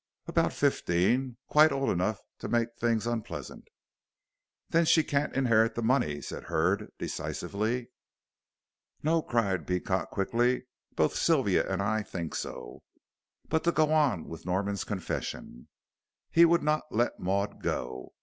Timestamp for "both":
10.95-11.13